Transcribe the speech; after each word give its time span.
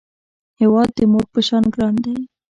هیواد 0.59 0.89
د 0.97 0.99
مور 1.11 1.25
په 1.33 1.39
شان 1.47 1.63
ګران 1.73 1.95
دی 2.03 2.15